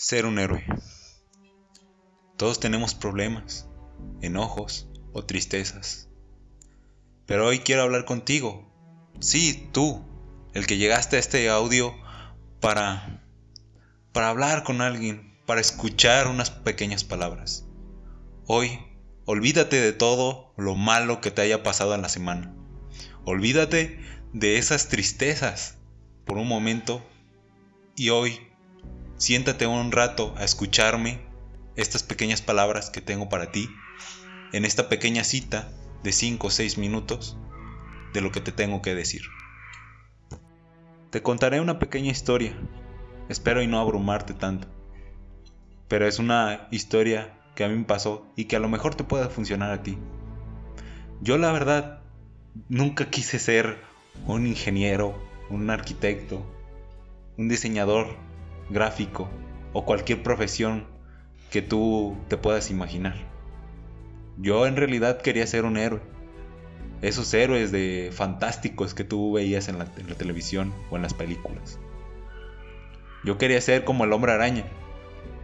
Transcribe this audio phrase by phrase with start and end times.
[0.00, 0.64] Ser un héroe.
[2.36, 3.68] Todos tenemos problemas,
[4.20, 6.08] enojos o tristezas.
[7.26, 8.72] Pero hoy quiero hablar contigo.
[9.18, 10.06] Sí, tú,
[10.54, 11.96] el que llegaste a este audio
[12.60, 13.24] para
[14.12, 17.66] para hablar con alguien, para escuchar unas pequeñas palabras.
[18.46, 18.78] Hoy,
[19.24, 22.54] olvídate de todo lo malo que te haya pasado en la semana.
[23.24, 23.98] Olvídate
[24.32, 25.76] de esas tristezas
[26.24, 27.04] por un momento
[27.96, 28.47] y hoy
[29.18, 31.18] Siéntate un rato a escucharme
[31.74, 33.68] estas pequeñas palabras que tengo para ti
[34.52, 35.72] en esta pequeña cita
[36.04, 37.36] de 5 o 6 minutos
[38.14, 39.22] de lo que te tengo que decir.
[41.10, 42.56] Te contaré una pequeña historia,
[43.28, 44.68] espero y no abrumarte tanto,
[45.88, 49.02] pero es una historia que a mí me pasó y que a lo mejor te
[49.02, 49.98] pueda funcionar a ti.
[51.20, 52.02] Yo la verdad
[52.68, 53.82] nunca quise ser
[54.28, 55.18] un ingeniero,
[55.50, 56.46] un arquitecto,
[57.36, 58.27] un diseñador
[58.70, 59.28] gráfico
[59.72, 60.86] o cualquier profesión
[61.50, 63.16] que tú te puedas imaginar.
[64.36, 66.00] Yo en realidad quería ser un héroe.
[67.02, 71.78] Esos héroes de fantásticos que tú veías en la, televisión o en las películas.
[73.24, 74.64] Yo quería ser como el hombre araña.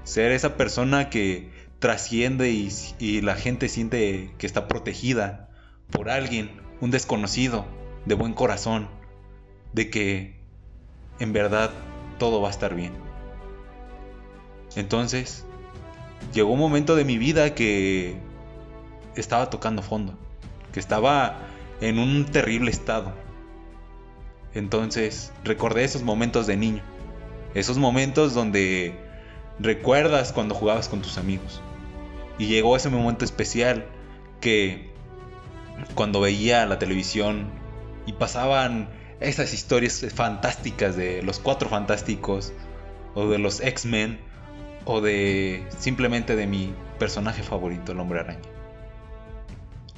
[0.05, 5.49] Ser esa persona que trasciende y, y la gente siente que está protegida
[5.91, 6.51] por alguien,
[6.81, 7.67] un desconocido,
[8.07, 8.89] de buen corazón,
[9.73, 10.37] de que
[11.19, 11.71] en verdad
[12.19, 13.04] todo va a estar bien.
[14.77, 15.45] Entonces,
[16.33, 18.17] llegó un momento de mi vida que
[19.17, 20.15] estaba tocando fondo,
[20.73, 21.39] que estaba
[21.81, 23.13] en un terrible estado.
[24.55, 26.83] Entonces, recordé esos momentos de niño,
[27.55, 28.97] esos momentos donde
[29.59, 31.61] recuerdas cuando jugabas con tus amigos.
[32.39, 33.87] Y llegó ese momento especial
[34.41, 34.93] que
[35.95, 37.49] cuando veía la televisión
[38.07, 38.89] y pasaban
[39.21, 42.53] esas historias fantásticas de los cuatro fantásticos
[43.15, 44.21] o de los X-Men,
[44.85, 48.41] o de simplemente de mi personaje favorito, el hombre araña.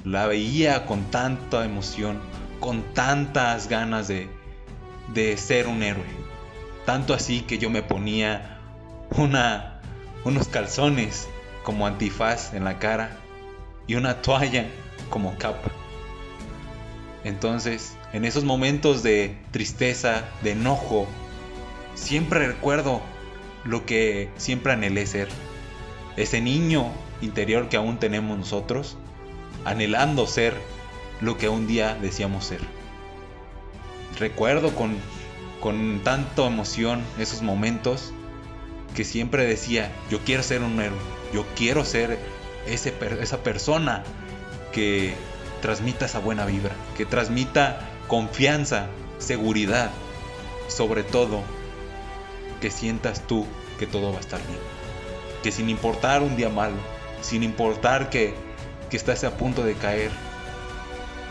[0.03, 2.19] La veía con tanta emoción,
[2.59, 4.29] con tantas ganas de,
[5.13, 6.05] de ser un héroe.
[6.85, 8.59] Tanto así que yo me ponía
[9.17, 9.81] una,
[10.23, 11.27] unos calzones
[11.63, 13.17] como antifaz en la cara
[13.87, 14.67] y una toalla
[15.09, 15.69] como capa.
[17.23, 21.07] Entonces, en esos momentos de tristeza, de enojo,
[21.95, 23.01] siempre recuerdo
[23.67, 25.27] lo que siempre anhelé ser.
[26.15, 26.91] Ese niño
[27.21, 28.97] interior que aún tenemos nosotros,
[29.65, 30.55] anhelando ser
[31.21, 32.61] lo que un día decíamos ser.
[34.19, 34.95] Recuerdo con,
[35.59, 38.13] con tanta emoción esos momentos
[38.95, 40.97] que siempre decía, yo quiero ser un héroe,
[41.33, 42.17] yo quiero ser
[42.65, 44.03] ese, esa persona
[44.71, 45.13] que
[45.61, 48.87] transmita esa buena vibra, que transmita confianza,
[49.19, 49.91] seguridad,
[50.67, 51.43] sobre todo
[52.61, 53.45] que sientas tú
[53.79, 54.59] que todo va a estar bien.
[55.43, 56.77] Que sin importar un día malo,
[57.21, 58.33] sin importar que,
[58.89, 60.11] que estás a punto de caer,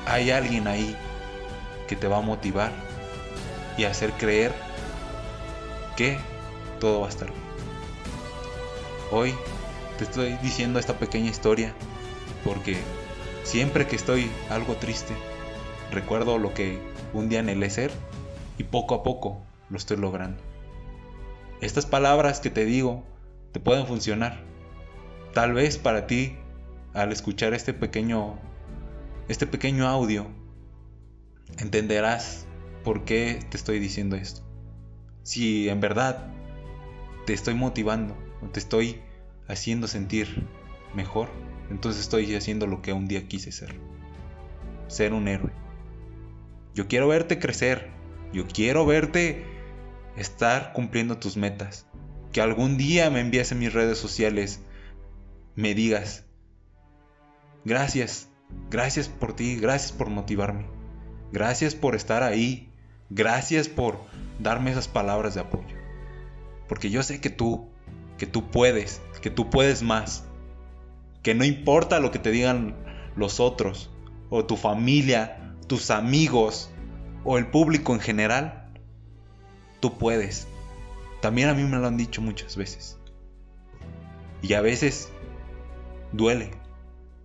[0.06, 0.96] hay alguien ahí
[1.88, 2.72] que te va a motivar
[3.76, 4.52] y hacer creer
[5.96, 6.18] que
[6.80, 7.46] todo va a estar bien.
[9.10, 9.34] Hoy
[9.98, 11.72] te estoy diciendo esta pequeña historia
[12.44, 12.76] porque
[13.44, 15.14] siempre que estoy algo triste,
[15.90, 16.78] recuerdo lo que
[17.12, 17.90] un día anhelé ser
[18.58, 19.38] y poco a poco
[19.70, 20.55] lo estoy logrando.
[21.60, 23.04] Estas palabras que te digo
[23.52, 24.42] te pueden funcionar.
[25.32, 26.36] Tal vez para ti,
[26.94, 28.38] al escuchar este pequeño,
[29.28, 30.26] este pequeño audio,
[31.58, 32.46] entenderás
[32.84, 34.42] por qué te estoy diciendo esto.
[35.22, 36.32] Si en verdad
[37.26, 38.16] te estoy motivando
[38.52, 39.00] te estoy
[39.48, 40.46] haciendo sentir
[40.94, 41.28] mejor,
[41.70, 43.74] entonces estoy haciendo lo que un día quise ser.
[44.88, 45.50] Ser un héroe.
[46.74, 47.90] Yo quiero verte crecer.
[48.32, 49.44] Yo quiero verte
[50.16, 51.86] estar cumpliendo tus metas.
[52.32, 54.60] Que algún día me envíes en mis redes sociales,
[55.54, 56.24] me digas,
[57.64, 58.28] gracias,
[58.70, 60.66] gracias por ti, gracias por motivarme,
[61.32, 62.70] gracias por estar ahí,
[63.10, 63.98] gracias por
[64.38, 65.76] darme esas palabras de apoyo.
[66.68, 67.70] Porque yo sé que tú,
[68.18, 70.24] que tú puedes, que tú puedes más,
[71.22, 72.76] que no importa lo que te digan
[73.16, 73.90] los otros,
[74.28, 76.70] o tu familia, tus amigos,
[77.24, 78.65] o el público en general,
[79.86, 80.48] tú puedes.
[81.20, 82.98] También a mí me lo han dicho muchas veces.
[84.42, 85.12] Y a veces
[86.10, 86.50] duele.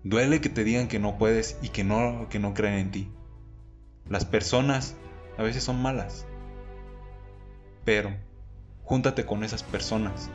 [0.03, 3.11] Duele que te digan que no puedes y que no, que no creen en ti.
[4.07, 4.95] Las personas
[5.39, 6.27] a veces son malas.
[7.83, 8.15] Pero
[8.83, 10.29] júntate con esas personas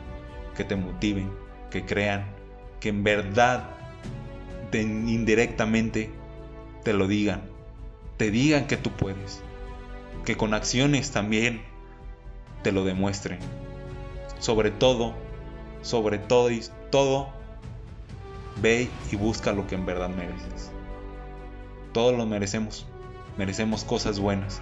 [0.57, 1.31] que te motiven,
[1.71, 2.25] que crean,
[2.81, 3.69] que en verdad
[4.73, 6.11] indirectamente
[6.83, 7.43] te lo digan.
[8.17, 9.41] Te digan que tú puedes.
[10.25, 11.76] Que con acciones también
[12.67, 13.39] te lo demuestren.
[14.39, 15.13] Sobre todo,
[15.83, 16.61] sobre todo y
[16.91, 17.29] todo,
[18.61, 20.69] ve y busca lo que en verdad mereces.
[21.93, 22.85] Todos lo merecemos.
[23.37, 24.61] Merecemos cosas buenas.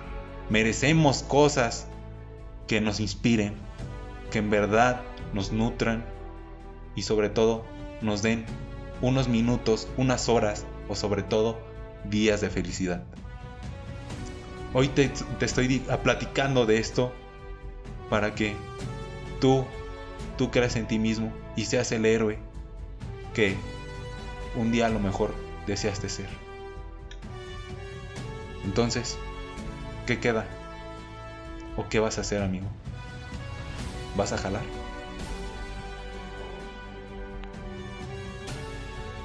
[0.52, 1.88] Merecemos cosas
[2.68, 3.56] que nos inspiren,
[4.30, 5.02] que en verdad
[5.34, 6.06] nos nutran
[6.96, 7.66] y sobre todo
[8.04, 8.46] nos den
[9.02, 11.58] unos minutos, unas horas o sobre todo
[12.04, 13.04] días de felicidad.
[14.76, 15.12] Hoy te,
[15.42, 17.12] estoy platicando de esto
[18.10, 18.56] para que
[19.40, 19.66] tú,
[20.38, 22.40] tú creas en ti mismo y seas el héroe
[23.34, 23.56] que
[24.56, 25.34] un día a lo mejor
[25.68, 26.30] deseaste ser.
[28.64, 29.18] Entonces,
[30.08, 30.46] ¿qué queda?
[31.78, 32.68] ¿O qué vas a hacer, amigo?
[34.16, 34.64] ¿Vas a jalar?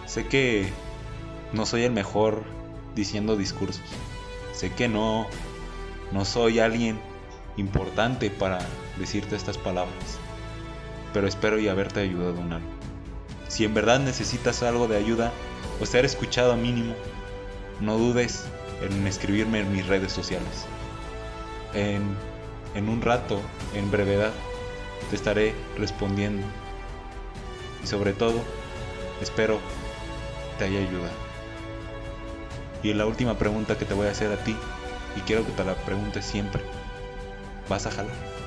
[0.07, 0.69] Sé que
[1.53, 2.43] no soy el mejor
[2.97, 3.85] diciendo discursos.
[4.53, 5.27] Sé que no
[6.13, 6.99] no soy alguien
[7.57, 8.59] importante para
[8.99, 10.19] decirte estas palabras.
[11.13, 12.71] Pero espero y haberte ayudado en algo.
[13.49, 15.33] Si en verdad necesitas algo de ayuda
[15.81, 16.95] o ser escuchado mínimo,
[17.81, 18.45] no dudes
[18.83, 20.67] en escribirme en mis redes sociales.
[21.75, 22.03] En,
[22.75, 23.41] en un rato,
[23.75, 24.33] en brevedad,
[25.11, 26.47] te estaré respondiendo.
[27.83, 28.41] Y sobre todo,
[29.21, 29.59] espero
[30.59, 31.31] te haya ayudado.
[32.83, 34.57] Y la última pregunta que te voy a hacer a ti,
[35.17, 36.63] y quiero que te la preguntes siempre,
[37.71, 38.40] ¿vas a jalar?